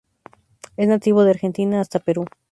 Es 0.77 0.87
nativo 0.87 1.23
de 1.23 1.29
Argentina 1.29 1.79
hasta 1.79 1.99
Perú. 1.99 2.25